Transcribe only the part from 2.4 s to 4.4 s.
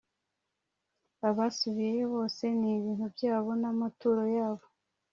n ibintu byabo n amaturo